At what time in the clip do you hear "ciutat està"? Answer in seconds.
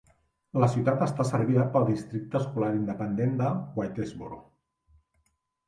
0.75-1.25